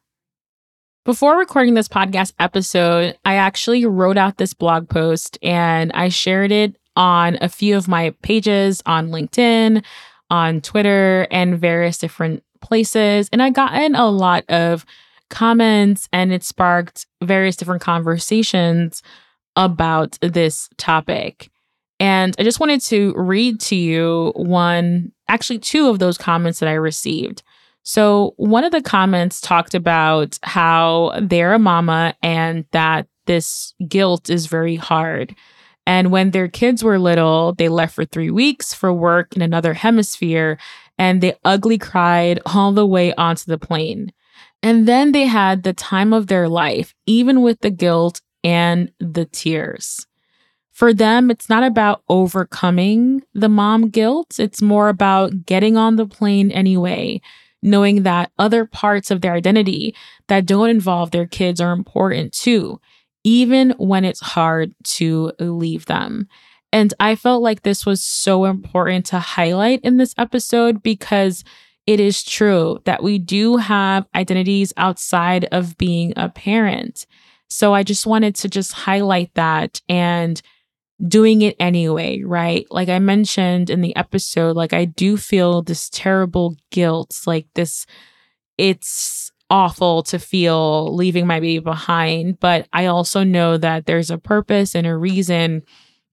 Before 1.05 1.37
recording 1.37 1.75
this 1.75 1.89
podcast 1.89 2.33
episode, 2.39 3.19
I 3.25 3.35
actually 3.35 3.85
wrote 3.85 4.17
out 4.17 4.37
this 4.37 4.55
blog 4.55 4.89
post 4.89 5.37
and 5.43 5.91
I 5.95 6.11
shared 6.11 6.53
it 6.53 6.77
on 6.95 7.39
a 7.41 7.49
few 7.49 7.77
of 7.77 7.89
my 7.89 8.15
pages 8.23 8.85
on 8.87 9.09
LinkedIn, 9.09 9.85
on 10.31 10.61
Twitter, 10.61 11.27
and 11.33 11.59
various 11.59 11.99
different 11.99 12.45
places. 12.61 13.29
And 13.33 13.43
I 13.43 13.51
got 13.51 13.75
in 13.75 13.97
a 13.97 14.09
lot 14.09 14.45
of 14.49 14.87
comments 15.29 16.09
and 16.13 16.33
it 16.33 16.45
sparked 16.45 17.07
various 17.21 17.57
different 17.57 17.83
conversations 17.83 19.03
about 19.57 20.17
this 20.23 20.69
topic. 20.77 21.51
And 21.99 22.33
I 22.39 22.45
just 22.45 22.61
wanted 22.61 22.81
to 22.83 23.13
read 23.17 23.59
to 23.63 23.75
you 23.75 24.33
one, 24.37 25.11
actually, 25.27 25.59
two 25.59 25.89
of 25.89 25.99
those 25.99 26.17
comments 26.17 26.61
that 26.61 26.69
I 26.69 26.75
received. 26.75 27.43
So, 27.85 28.35
one 28.37 28.65
of 28.65 28.73
the 28.73 28.83
comments 28.83 29.41
talked 29.41 29.75
about 29.75 30.39
how 30.43 31.19
they're 31.21 31.55
a 31.55 31.59
mama 31.59 32.15
and 32.23 32.65
that 32.71 33.07
this 33.27 33.75
guilt 33.89 34.31
is 34.31 34.47
very 34.47 34.77
hard. 34.77 35.35
And 35.87 36.13
when 36.13 36.31
their 36.31 36.49
kids 36.49 36.85
were 36.85 36.99
little, 36.99 37.55
they 37.55 37.69
left 37.69 37.95
for 37.95 38.05
three 38.05 38.31
weeks 38.31 38.73
for 38.73 38.93
work 38.93 39.35
in 39.35 39.43
another 39.43 39.75
hemisphere 39.75 40.59
and 40.99 41.21
they 41.21 41.35
ugly 41.45 41.79
cried 41.79 42.41
all 42.47 42.73
the 42.73 42.87
way 42.87 43.13
onto 43.15 43.45
the 43.47 43.59
plane. 43.59 44.13
And 44.63 44.87
then 44.87 45.11
they 45.11 45.27
had 45.27 45.63
the 45.63 45.73
time 45.73 46.13
of 46.13 46.29
their 46.29 46.49
life, 46.49 46.95
even 47.07 47.43
with 47.43 47.61
the 47.61 47.71
guilt 47.71 48.21
and 48.45 48.93
the 49.01 49.25
tears. 49.25 50.07
For 50.71 50.95
them, 50.95 51.31
it's 51.31 51.49
not 51.49 51.65
about 51.65 52.03
overcoming 52.09 53.23
the 53.35 53.49
mom 53.49 53.91
guilt. 53.91 54.39
It's 54.39 54.63
more 54.63 54.89
about 54.89 55.45
getting 55.45 55.77
on 55.77 55.97
the 55.97 56.07
plane 56.07 56.51
anyway, 56.51 57.21
knowing 57.63 58.03
that 58.03 58.33
other 58.39 58.67
parts 58.67 59.11
of 59.11 59.21
their 59.21 59.35
identity 59.35 59.95
that 60.29 60.47
don't 60.47 60.71
involve 60.71 61.11
their 61.11 61.27
kids 61.27 61.61
are 61.61 61.73
important 61.73 62.33
too, 62.33 62.81
even 63.25 63.71
when 63.79 64.05
it's 64.05 64.21
hard 64.21 64.75
to 64.85 65.33
leave 65.39 65.87
them. 65.87 66.27
And 66.73 66.93
I 66.99 67.15
felt 67.15 67.43
like 67.43 67.63
this 67.63 67.85
was 67.85 68.03
so 68.03 68.47
important 68.47 69.07
to 69.07 69.19
highlight 69.19 69.81
in 69.83 69.99
this 69.99 70.15
episode 70.17 70.83
because 70.83 71.45
it 71.87 72.01
is 72.01 72.23
true 72.23 72.79
that 72.85 73.03
we 73.03 73.19
do 73.19 73.57
have 73.59 74.07
identities 74.15 74.73
outside 74.77 75.45
of 75.53 75.77
being 75.77 76.13
a 76.17 76.29
parent. 76.29 77.07
So 77.51 77.75
I 77.75 77.83
just 77.83 78.07
wanted 78.07 78.35
to 78.37 78.49
just 78.49 78.73
highlight 78.73 79.35
that 79.35 79.83
and 79.89 80.41
doing 81.07 81.43
it 81.43 81.57
anyway, 81.59 82.23
right? 82.23 82.67
Like 82.71 82.89
I 82.89 82.99
mentioned 82.99 83.71
in 83.71 83.81
the 83.81 83.95
episode, 83.97 84.57
like 84.57 84.73
I 84.73 84.85
do 84.85 85.17
feel 85.17 85.63
this 85.63 85.91
terrible 85.91 86.57
guilt, 86.71 87.21
like 87.27 87.47
this, 87.55 87.87
it's 88.57 89.33
awful 89.51 90.03
to 90.05 90.19
feel 90.19 90.95
leaving 90.95 91.27
my 91.27 91.41
baby 91.41 91.59
behind. 91.59 92.41
But 92.41 92.69
I 92.73 92.87
also 92.87 93.25
know 93.25 93.57
that 93.59 93.87
there's 93.87 94.11
a 94.11 94.19
purpose 94.19 94.75
and 94.75 94.87
a 94.87 94.97
reason. 94.97 95.63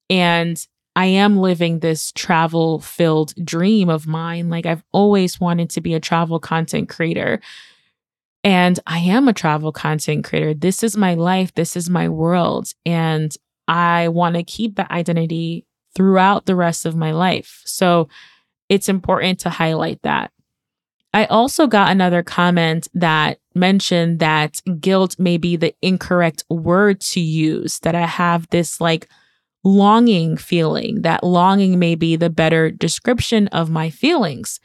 And 0.09 0.65
I 0.95 1.05
am 1.05 1.37
living 1.37 1.79
this 1.79 2.11
travel 2.11 2.79
filled 2.79 3.33
dream 3.43 3.89
of 3.89 4.07
mine. 4.07 4.49
Like 4.49 4.65
I've 4.65 4.83
always 4.91 5.39
wanted 5.39 5.69
to 5.71 5.81
be 5.81 5.93
a 5.93 5.99
travel 5.99 6.39
content 6.39 6.89
creator. 6.89 7.39
And 8.43 8.79
I 8.87 8.99
am 8.99 9.27
a 9.27 9.33
travel 9.33 9.71
content 9.71 10.25
creator. 10.25 10.53
This 10.53 10.83
is 10.83 10.97
my 10.97 11.13
life. 11.13 11.53
This 11.53 11.75
is 11.75 11.89
my 11.89 12.09
world. 12.09 12.73
And 12.85 13.35
I 13.69 14.07
want 14.07 14.35
to 14.35 14.43
keep 14.43 14.75
that 14.75 14.91
identity 14.91 15.65
throughout 15.95 16.45
the 16.45 16.55
rest 16.55 16.85
of 16.85 16.95
my 16.95 17.11
life. 17.11 17.61
So 17.65 18.09
it's 18.67 18.89
important 18.89 19.39
to 19.41 19.49
highlight 19.49 20.01
that. 20.01 20.31
I 21.13 21.25
also 21.25 21.67
got 21.67 21.91
another 21.91 22.21
comment 22.21 22.87
that 22.93 23.39
mentioned 23.55 24.19
that 24.19 24.61
guilt 24.79 25.17
may 25.19 25.37
be 25.37 25.55
the 25.55 25.73
incorrect 25.81 26.43
word 26.49 26.99
to 27.01 27.19
use, 27.19 27.79
that 27.79 27.95
I 27.95 28.05
have 28.05 28.47
this 28.49 28.81
like 28.81 29.07
longing 29.63 30.37
feeling, 30.37 31.01
that 31.01 31.23
longing 31.23 31.79
may 31.79 31.95
be 31.95 32.15
the 32.15 32.29
better 32.29 32.71
description 32.71 33.47
of 33.49 33.69
my 33.69 33.89
feelings. 33.89 34.59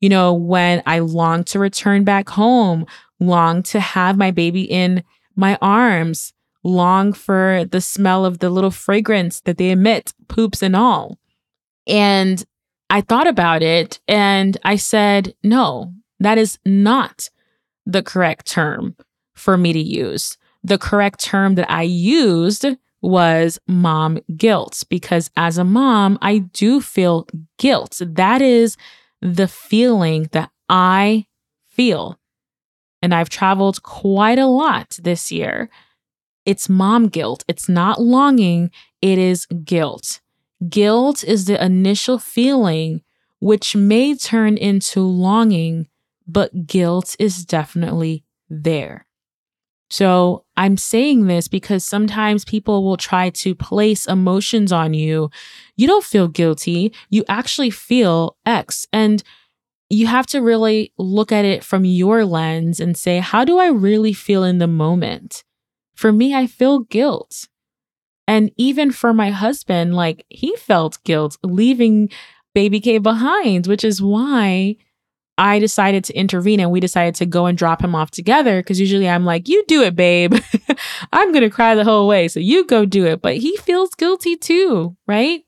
You 0.00 0.08
know, 0.08 0.34
when 0.34 0.82
I 0.86 0.98
long 1.00 1.44
to 1.44 1.58
return 1.58 2.04
back 2.04 2.28
home, 2.28 2.86
long 3.20 3.62
to 3.64 3.80
have 3.80 4.16
my 4.16 4.30
baby 4.30 4.62
in 4.62 5.02
my 5.34 5.58
arms, 5.62 6.32
long 6.66 7.12
for 7.12 7.64
the 7.70 7.80
smell 7.80 8.24
of 8.24 8.40
the 8.40 8.50
little 8.50 8.70
fragrance 8.70 9.40
that 9.42 9.56
they 9.56 9.70
emit, 9.70 10.12
poops 10.28 10.62
and 10.62 10.74
all. 10.74 11.18
And 11.86 12.44
I 12.90 13.00
thought 13.00 13.26
about 13.26 13.62
it 13.62 14.00
and 14.08 14.56
I 14.64 14.76
said, 14.76 15.34
no, 15.42 15.92
that 16.20 16.38
is 16.38 16.58
not 16.64 17.30
the 17.84 18.02
correct 18.02 18.46
term 18.46 18.96
for 19.34 19.56
me 19.56 19.72
to 19.72 19.78
use. 19.78 20.36
The 20.64 20.78
correct 20.78 21.20
term 21.20 21.54
that 21.54 21.70
I 21.70 21.82
used 21.82 22.66
was 23.00 23.60
mom 23.68 24.18
guilt 24.36 24.82
because 24.88 25.30
as 25.36 25.58
a 25.58 25.64
mom, 25.64 26.18
I 26.20 26.38
do 26.38 26.80
feel 26.80 27.28
guilt. 27.58 28.00
That 28.04 28.42
is 28.42 28.76
the 29.20 29.46
feeling 29.46 30.28
that 30.32 30.50
I 30.68 31.26
feel. 31.68 32.18
And 33.02 33.14
I've 33.14 33.28
traveled 33.28 33.82
quite 33.82 34.38
a 34.38 34.46
lot 34.46 34.98
this 35.02 35.30
year. 35.30 35.70
It's 36.46 36.68
mom 36.68 37.08
guilt. 37.08 37.44
It's 37.48 37.68
not 37.68 38.00
longing, 38.00 38.70
it 39.02 39.18
is 39.18 39.46
guilt. 39.46 40.20
Guilt 40.68 41.22
is 41.24 41.44
the 41.44 41.62
initial 41.62 42.18
feeling, 42.18 43.02
which 43.40 43.76
may 43.76 44.14
turn 44.14 44.56
into 44.56 45.00
longing, 45.00 45.88
but 46.26 46.66
guilt 46.66 47.14
is 47.18 47.44
definitely 47.44 48.24
there. 48.48 49.06
So 49.90 50.44
I'm 50.56 50.76
saying 50.76 51.26
this 51.26 51.46
because 51.46 51.84
sometimes 51.84 52.44
people 52.44 52.84
will 52.84 52.96
try 52.96 53.30
to 53.30 53.54
place 53.54 54.06
emotions 54.06 54.72
on 54.72 54.94
you. 54.94 55.30
You 55.76 55.86
don't 55.86 56.04
feel 56.04 56.26
guilty. 56.26 56.92
You 57.10 57.24
actually 57.28 57.70
feel 57.70 58.36
X. 58.44 58.86
And 58.92 59.22
you 59.88 60.08
have 60.08 60.26
to 60.28 60.40
really 60.40 60.92
look 60.98 61.30
at 61.30 61.44
it 61.44 61.62
from 61.62 61.84
your 61.84 62.24
lens 62.24 62.80
and 62.80 62.96
say, 62.96 63.18
how 63.18 63.44
do 63.44 63.58
I 63.58 63.68
really 63.68 64.12
feel 64.12 64.42
in 64.42 64.58
the 64.58 64.66
moment? 64.66 65.44
For 65.96 66.12
me, 66.12 66.34
I 66.34 66.46
feel 66.46 66.80
guilt. 66.80 67.48
And 68.28 68.52
even 68.56 68.90
for 68.90 69.12
my 69.12 69.30
husband, 69.30 69.94
like 69.94 70.24
he 70.28 70.54
felt 70.56 71.02
guilt 71.04 71.38
leaving 71.42 72.10
baby 72.54 72.80
K 72.80 72.98
behind, 72.98 73.66
which 73.66 73.84
is 73.84 74.02
why 74.02 74.76
I 75.38 75.58
decided 75.58 76.04
to 76.04 76.16
intervene 76.16 76.60
and 76.60 76.70
we 76.70 76.80
decided 76.80 77.14
to 77.16 77.26
go 77.26 77.46
and 77.46 77.56
drop 77.56 77.82
him 77.82 77.94
off 77.94 78.10
together. 78.10 78.62
Cause 78.62 78.80
usually 78.80 79.08
I'm 79.08 79.24
like, 79.24 79.48
you 79.48 79.64
do 79.68 79.82
it, 79.82 79.94
babe. 79.94 80.34
I'm 81.12 81.32
going 81.32 81.42
to 81.42 81.50
cry 81.50 81.74
the 81.74 81.84
whole 81.84 82.08
way. 82.08 82.28
So 82.28 82.40
you 82.40 82.66
go 82.66 82.86
do 82.86 83.06
it. 83.06 83.22
But 83.22 83.36
he 83.36 83.56
feels 83.58 83.94
guilty 83.94 84.36
too, 84.36 84.96
right? 85.06 85.44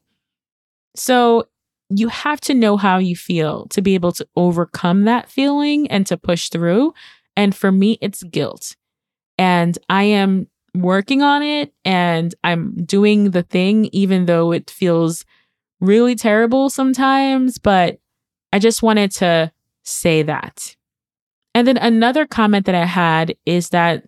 So 0.95 1.49
you 1.91 2.09
have 2.09 2.41
to 2.43 2.55
know 2.55 2.77
how 2.77 2.99
you 2.99 3.17
feel 3.17 3.67
to 3.69 3.81
be 3.81 3.95
able 3.95 4.13
to 4.13 4.27
overcome 4.37 5.05
that 5.05 5.31
feeling 5.31 5.91
and 5.91 6.07
to 6.07 6.17
push 6.17 6.51
through. 6.51 6.93
And 7.37 7.55
for 7.55 7.73
me, 7.73 7.99
it's 8.01 8.23
guilt. 8.23 8.77
And 9.39 9.79
I 9.89 10.05
am 10.05 10.49
working 10.75 11.23
on 11.23 11.43
it 11.43 11.73
and 11.85 12.35
I'm 12.45 12.75
doing 12.85 13.31
the 13.31 13.43
thing, 13.43 13.87
even 13.93 14.27
though 14.27 14.53
it 14.53 14.71
feels 14.71 15.25
really 15.81 16.15
terrible 16.15 16.71
sometimes. 16.71 17.59
But 17.59 18.01
I 18.53 18.59
just 18.59 18.83
wanted 18.83 19.13
to 19.13 19.53
say 19.85 20.23
that. 20.23 20.77
And 21.55 21.67
then 21.67 21.77
another 21.77 22.27
comment 22.27 22.67
that 22.67 22.75
I 22.75 22.85
had 22.85 23.35
is 23.47 23.71
that 23.71 24.05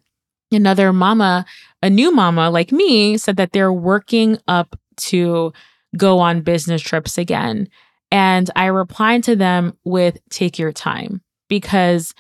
another 0.53 0.93
mama, 0.93 1.47
a 1.83 1.91
new 1.91 2.13
mama 2.13 2.51
like 2.51 2.73
me, 2.73 3.17
said 3.17 3.37
that 3.37 3.53
they're 3.53 3.73
working 3.73 4.39
up 4.47 4.79
to 4.97 5.53
go 5.97 6.19
on 6.19 6.43
business 6.43 6.83
trips 6.83 7.19
again. 7.19 7.69
And 8.13 8.51
I 8.57 8.67
replied 8.67 9.25
to 9.25 9.37
them 9.37 9.77
with 9.85 10.19
take 10.31 10.59
your 10.59 10.73
time 10.73 11.23
because, 11.49 12.15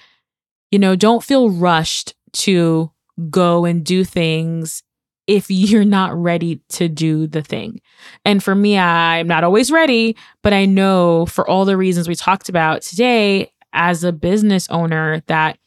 you 0.71 0.79
know, 0.79 0.97
don't 0.97 1.23
feel 1.23 1.51
rushed 1.51 2.15
to 2.33 2.91
go 3.29 3.65
and 3.65 3.85
do 3.85 4.05
things 4.05 4.83
if 5.27 5.51
you're 5.51 5.85
not 5.85 6.15
ready 6.15 6.61
to 6.71 6.89
do 6.89 7.27
the 7.27 7.43
thing. 7.43 7.81
And 8.25 8.43
for 8.43 8.55
me, 8.55 8.79
I'm 8.79 9.27
not 9.27 9.45
always 9.45 9.71
ready, 9.71 10.17
but 10.43 10.53
I 10.53 10.65
know 10.65 11.27
for 11.27 11.49
all 11.49 11.65
the 11.65 11.77
reasons 11.77 12.09
we 12.09 12.15
talked 12.15 12.49
about 12.49 12.83
today 12.83 13.53
as 13.73 14.03
a 14.03 14.13
business 14.13 14.69
owner 14.71 15.23
that 15.27 15.59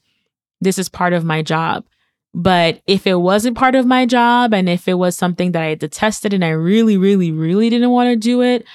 this 0.61 0.77
is 0.77 0.89
part 0.89 1.13
of 1.13 1.23
my 1.23 1.41
job. 1.41 1.85
But 2.33 2.81
if 2.87 3.05
it 3.05 3.15
wasn't 3.15 3.57
part 3.57 3.75
of 3.75 3.85
my 3.85 4.05
job 4.05 4.53
and 4.53 4.67
if 4.67 4.87
it 4.87 4.95
was 4.95 5.15
something 5.15 5.51
that 5.51 5.61
I 5.61 5.75
detested 5.75 6.33
and 6.33 6.43
I 6.43 6.49
really, 6.49 6.97
really, 6.97 7.31
really 7.31 7.69
didn't 7.69 7.91
want 7.91 8.09
to 8.09 8.15
do 8.15 8.41
it, 8.41 8.65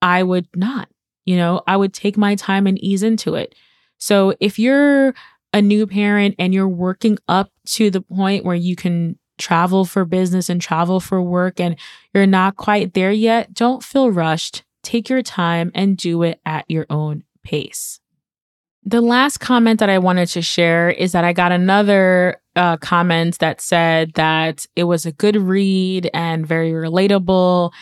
I 0.00 0.22
would 0.22 0.46
not. 0.54 0.88
You 1.26 1.36
know, 1.36 1.62
I 1.66 1.76
would 1.76 1.92
take 1.92 2.16
my 2.16 2.36
time 2.36 2.66
and 2.66 2.82
ease 2.82 3.02
into 3.02 3.34
it. 3.34 3.54
So 3.98 4.34
if 4.40 4.58
you're 4.58 5.14
a 5.52 5.62
new 5.62 5.86
parent 5.86 6.34
and 6.38 6.52
you're 6.52 6.68
working 6.68 7.18
up 7.28 7.50
to 7.66 7.90
the 7.90 8.02
point 8.02 8.44
where 8.44 8.56
you 8.56 8.76
can 8.76 9.18
travel 9.38 9.84
for 9.84 10.04
business 10.04 10.48
and 10.48 10.60
travel 10.60 11.00
for 11.00 11.22
work 11.22 11.60
and 11.60 11.76
you're 12.12 12.26
not 12.26 12.56
quite 12.56 12.94
there 12.94 13.12
yet, 13.12 13.54
don't 13.54 13.82
feel 13.82 14.10
rushed. 14.10 14.64
Take 14.82 15.08
your 15.08 15.22
time 15.22 15.70
and 15.74 15.96
do 15.96 16.22
it 16.22 16.40
at 16.44 16.64
your 16.68 16.86
own 16.90 17.24
pace. 17.44 18.00
The 18.84 19.00
last 19.00 19.38
comment 19.38 19.80
that 19.80 19.90
I 19.90 19.98
wanted 19.98 20.28
to 20.28 20.42
share 20.42 20.90
is 20.90 21.12
that 21.12 21.24
I 21.24 21.32
got 21.32 21.52
another 21.52 22.40
uh, 22.56 22.76
comment 22.78 23.38
that 23.38 23.60
said 23.60 24.12
that 24.14 24.66
it 24.76 24.84
was 24.84 25.04
a 25.04 25.12
good 25.12 25.36
read 25.36 26.10
and 26.14 26.46
very 26.46 26.72
relatable. 26.72 27.72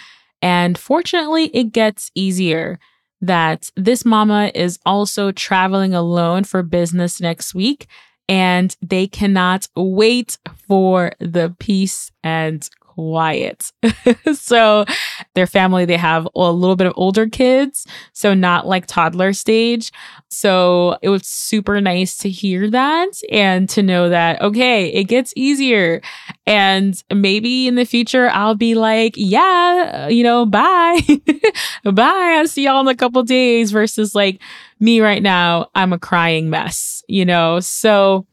And 0.42 0.76
fortunately, 0.76 1.46
it 1.54 1.72
gets 1.72 2.10
easier. 2.14 2.78
That 3.26 3.70
this 3.76 4.04
mama 4.04 4.52
is 4.54 4.78
also 4.86 5.32
traveling 5.32 5.94
alone 5.94 6.44
for 6.44 6.62
business 6.62 7.20
next 7.20 7.54
week, 7.54 7.86
and 8.28 8.76
they 8.80 9.06
cannot 9.06 9.68
wait 9.74 10.38
for 10.68 11.12
the 11.18 11.54
peace 11.58 12.12
and 12.22 12.68
quiet. 12.96 13.72
so 14.32 14.86
their 15.34 15.46
family, 15.46 15.84
they 15.84 15.98
have 15.98 16.26
a 16.34 16.50
little 16.50 16.76
bit 16.76 16.86
of 16.86 16.94
older 16.96 17.28
kids, 17.28 17.86
so 18.14 18.32
not 18.32 18.66
like 18.66 18.86
toddler 18.86 19.34
stage. 19.34 19.92
So 20.30 20.96
it 21.02 21.10
was 21.10 21.26
super 21.26 21.78
nice 21.80 22.16
to 22.18 22.30
hear 22.30 22.70
that 22.70 23.20
and 23.30 23.68
to 23.68 23.82
know 23.82 24.08
that, 24.08 24.40
okay, 24.40 24.88
it 24.88 25.04
gets 25.04 25.34
easier. 25.36 26.00
And 26.46 27.00
maybe 27.12 27.68
in 27.68 27.74
the 27.74 27.84
future, 27.84 28.30
I'll 28.30 28.54
be 28.54 28.74
like, 28.74 29.12
yeah, 29.16 30.08
you 30.08 30.22
know, 30.22 30.46
bye. 30.46 31.00
bye. 31.84 32.36
I'll 32.38 32.48
see 32.48 32.64
y'all 32.64 32.80
in 32.80 32.88
a 32.88 32.96
couple 32.96 33.22
days 33.24 33.72
versus 33.72 34.14
like 34.14 34.40
me 34.80 35.02
right 35.02 35.22
now, 35.22 35.68
I'm 35.74 35.92
a 35.92 35.98
crying 35.98 36.48
mess, 36.48 37.02
you 37.08 37.26
know? 37.26 37.60
So, 37.60 38.26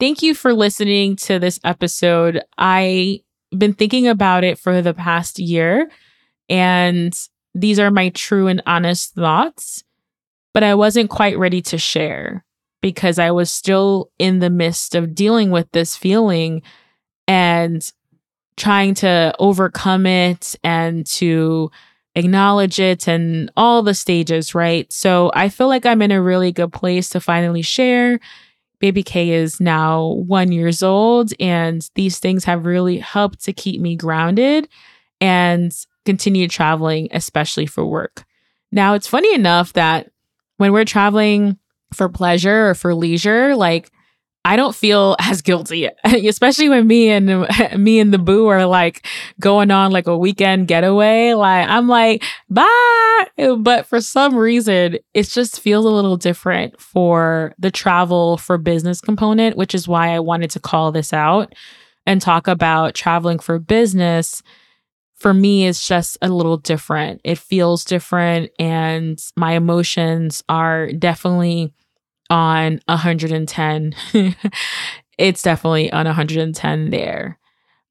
Thank 0.00 0.22
you 0.22 0.32
for 0.32 0.54
listening 0.54 1.16
to 1.16 1.38
this 1.38 1.60
episode. 1.62 2.40
I 2.56 3.20
been 3.56 3.72
thinking 3.72 4.06
about 4.06 4.44
it 4.44 4.58
for 4.58 4.82
the 4.82 4.94
past 4.94 5.38
year, 5.38 5.90
and 6.48 7.12
these 7.54 7.78
are 7.78 7.90
my 7.90 8.10
true 8.10 8.46
and 8.46 8.62
honest 8.66 9.14
thoughts, 9.14 9.84
but 10.52 10.62
I 10.62 10.74
wasn't 10.74 11.10
quite 11.10 11.38
ready 11.38 11.62
to 11.62 11.78
share 11.78 12.44
because 12.80 13.18
I 13.18 13.30
was 13.30 13.50
still 13.50 14.10
in 14.18 14.38
the 14.38 14.50
midst 14.50 14.94
of 14.94 15.14
dealing 15.14 15.50
with 15.50 15.70
this 15.72 15.96
feeling 15.96 16.62
and 17.28 17.90
trying 18.56 18.94
to 18.94 19.34
overcome 19.38 20.06
it 20.06 20.54
and 20.64 21.06
to 21.06 21.70
acknowledge 22.14 22.80
it 22.80 23.08
and 23.08 23.50
all 23.56 23.82
the 23.82 23.94
stages, 23.94 24.54
right? 24.54 24.90
So 24.92 25.30
I 25.34 25.48
feel 25.48 25.68
like 25.68 25.86
I'm 25.86 26.02
in 26.02 26.10
a 26.10 26.22
really 26.22 26.52
good 26.52 26.72
place 26.72 27.08
to 27.10 27.20
finally 27.20 27.62
share 27.62 28.20
baby 28.80 29.02
K 29.02 29.30
is 29.30 29.60
now 29.60 30.04
one 30.26 30.52
years 30.52 30.82
old, 30.82 31.32
and 31.38 31.88
these 31.94 32.18
things 32.18 32.44
have 32.44 32.66
really 32.66 32.98
helped 32.98 33.44
to 33.44 33.52
keep 33.52 33.80
me 33.80 33.94
grounded 33.94 34.68
and 35.20 35.72
continue 36.04 36.48
traveling, 36.48 37.08
especially 37.12 37.66
for 37.66 37.84
work. 37.84 38.24
Now, 38.72 38.94
it's 38.94 39.06
funny 39.06 39.34
enough 39.34 39.74
that 39.74 40.10
when 40.56 40.72
we're 40.72 40.84
traveling 40.84 41.58
for 41.92 42.08
pleasure 42.08 42.70
or 42.70 42.74
for 42.74 42.94
leisure, 42.94 43.54
like 43.54 43.90
I 44.44 44.56
don't 44.56 44.74
feel 44.74 45.16
as 45.20 45.42
guilty, 45.42 45.88
especially 46.04 46.68
when 46.68 46.86
me 46.86 47.10
and 47.10 47.46
me 47.76 48.00
and 48.00 48.12
the 48.12 48.18
boo 48.18 48.46
are 48.46 48.64
like 48.66 49.06
going 49.38 49.70
on 49.70 49.92
like 49.92 50.06
a 50.06 50.16
weekend 50.16 50.66
getaway. 50.66 51.34
Like 51.34 51.68
I'm 51.68 51.88
like, 51.88 52.24
bye. 52.48 53.26
But 53.58 53.86
for 53.86 54.00
some 54.00 54.36
reason, 54.36 54.98
it 55.12 55.24
just 55.24 55.60
feels 55.60 55.84
a 55.84 55.90
little 55.90 56.16
different 56.16 56.80
for 56.80 57.54
the 57.58 57.70
travel 57.70 58.38
for 58.38 58.56
business 58.56 59.00
component, 59.00 59.56
which 59.56 59.74
is 59.74 59.86
why 59.86 60.14
I 60.14 60.20
wanted 60.20 60.50
to 60.52 60.60
call 60.60 60.90
this 60.90 61.12
out 61.12 61.54
and 62.06 62.20
talk 62.20 62.48
about 62.48 62.94
traveling 62.94 63.38
for 63.38 63.58
business. 63.58 64.42
For 65.16 65.34
me, 65.34 65.66
it's 65.66 65.86
just 65.86 66.16
a 66.22 66.28
little 66.28 66.56
different. 66.56 67.20
It 67.24 67.36
feels 67.36 67.84
different, 67.84 68.52
and 68.58 69.22
my 69.36 69.52
emotions 69.52 70.42
are 70.48 70.90
definitely 70.92 71.74
on 72.30 72.80
110. 72.86 73.94
it's 75.18 75.42
definitely 75.42 75.92
on 75.92 76.06
110 76.06 76.90
there. 76.90 77.38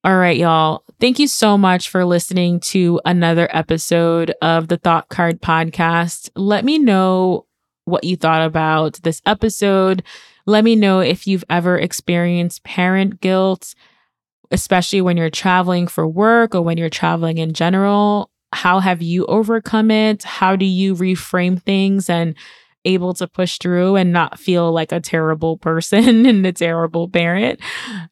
All 0.03 0.17
right, 0.17 0.37
y'all. 0.37 0.83
Thank 1.01 1.19
you 1.19 1.27
so 1.27 1.57
much 1.57 1.89
for 1.89 2.05
listening 2.05 2.61
to 2.61 3.01
another 3.03 3.49
episode 3.51 4.33
of 4.41 4.69
the 4.69 4.77
Thought 4.77 5.09
Card 5.09 5.41
podcast. 5.41 6.29
Let 6.35 6.63
me 6.63 6.79
know 6.79 7.45
what 7.83 8.05
you 8.05 8.15
thought 8.15 8.41
about 8.41 9.01
this 9.03 9.21
episode. 9.25 10.03
Let 10.45 10.63
me 10.63 10.75
know 10.75 11.01
if 11.01 11.27
you've 11.27 11.43
ever 11.49 11.77
experienced 11.77 12.63
parent 12.63 13.19
guilt, 13.19 13.75
especially 14.51 15.01
when 15.01 15.17
you're 15.17 15.29
traveling 15.29 15.87
for 15.87 16.07
work 16.07 16.55
or 16.55 16.61
when 16.61 16.77
you're 16.77 16.89
traveling 16.89 17.37
in 17.37 17.53
general. 17.53 18.31
How 18.53 18.79
have 18.79 19.01
you 19.01 19.25
overcome 19.25 19.91
it? 19.91 20.23
How 20.23 20.55
do 20.55 20.65
you 20.65 20.95
reframe 20.95 21.61
things 21.61 22.09
and 22.09 22.35
able 22.89 23.13
to 23.15 23.27
push 23.27 23.57
through 23.57 23.95
and 23.95 24.11
not 24.11 24.39
feel 24.39 24.71
like 24.71 24.91
a 24.91 24.99
terrible 24.99 25.57
person 25.57 26.25
and 26.25 26.45
a 26.45 26.51
terrible 26.51 27.07
parent. 27.07 27.59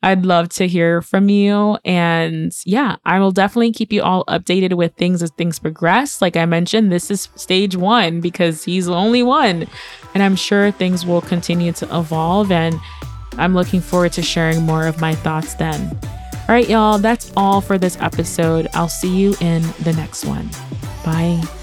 I'd 0.04 0.26
love 0.26 0.50
to 0.50 0.68
hear 0.68 1.02
from 1.02 1.30
you. 1.30 1.78
And 1.84 2.52
yeah, 2.66 2.98
I 3.06 3.20
will 3.20 3.32
definitely 3.32 3.72
keep 3.72 3.92
you 3.92 4.02
all 4.02 4.26
updated 4.26 4.76
with 4.76 4.96
things 4.96 5.22
as 5.22 5.32
things 5.32 5.60
progress. 5.60 6.22
Like 6.22 6.38
I 6.38 6.46
mentioned, 6.46 6.92
this 6.92 7.12
is 7.12 7.30
stage 7.36 7.76
one 7.76 8.22
because 8.22 8.64
he's 8.64 8.86
the 8.86 8.94
only 8.96 9.24
one. 9.24 9.68
And 10.14 10.24
I'm 10.24 10.36
sure 10.36 10.72
things 10.72 11.06
will 11.06 11.22
continue 11.22 11.72
to 11.74 11.86
evolve. 11.98 12.52
And 12.52 12.80
I'm 13.38 13.54
looking 13.54 13.82
forward 13.82 14.14
to 14.14 14.22
sharing 14.22 14.64
more 14.64 14.88
of 14.88 15.00
my 15.00 15.14
thoughts 15.14 15.54
then. 15.56 15.98
All 16.48 16.56
right, 16.56 16.70
y'all, 16.70 16.98
that's 16.98 17.32
all 17.36 17.60
for 17.60 17.78
this 17.78 17.98
episode. 18.00 18.68
I'll 18.74 18.88
see 18.88 19.16
you 19.16 19.36
in 19.42 19.64
the 19.82 19.94
next 19.94 20.24
one. 20.24 20.50
Bye. 21.04 21.57